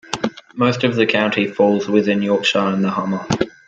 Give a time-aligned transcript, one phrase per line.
[0.55, 3.23] Most of the county falls within Yorkshire and the Humber.